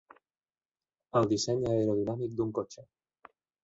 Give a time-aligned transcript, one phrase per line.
[1.21, 2.91] El disseny aerodinàmic d'un cotxe.